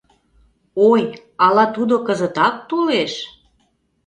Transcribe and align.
Ой, 0.89 1.01
ала 1.45 1.65
тудо 1.75 1.95
кызытак 2.07 2.55
толеш? 2.69 3.13